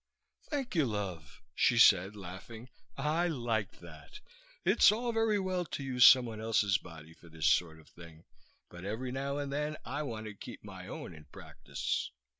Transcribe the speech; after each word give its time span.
"Thank 0.49 0.73
you, 0.73 0.87
love," 0.87 1.43
she 1.53 1.77
said, 1.77 2.15
laughing. 2.15 2.69
"I 2.97 3.27
liked 3.27 3.81
that. 3.81 4.19
It's 4.65 4.91
all 4.91 5.11
very 5.11 5.37
well 5.39 5.63
to 5.65 5.83
use 5.83 6.03
someone 6.07 6.41
else's 6.41 6.79
body 6.79 7.13
for 7.13 7.29
this 7.29 7.45
sort 7.45 7.79
of 7.79 7.87
thing, 7.87 8.23
but 8.71 8.83
every 8.83 9.11
now 9.11 9.37
and 9.37 9.53
then 9.53 9.77
I 9.85 10.01
want 10.01 10.25
to 10.25 10.33
keep 10.33 10.63
my 10.63 10.87
own 10.87 11.13
in 11.13 11.25
practice." 11.25 12.09